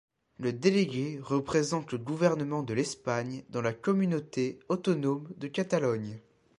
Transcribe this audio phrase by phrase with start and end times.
[0.39, 6.19] Le délégué représente le gouvernement de l'Espagne dans la communauté autonome de Catalogne.